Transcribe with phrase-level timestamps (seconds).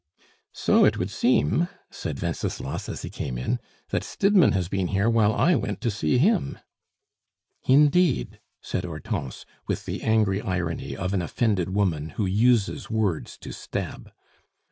[0.55, 3.59] "So it would seem," said Wenceslas, as he came in,
[3.89, 6.57] "that Stidmann has been here while I went to see him."
[7.67, 13.51] "Indeed!" said Hortense, with the angry irony of an offended woman who uses words to
[13.51, 14.11] stab.